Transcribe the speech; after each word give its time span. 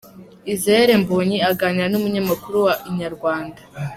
Israel 0.53 0.89
Mbonyi 1.01 1.37
aganira 1.49 1.87
n’umunyamakuru 1.89 2.57
wa 2.65 2.73
inyarwanda. 2.89 3.61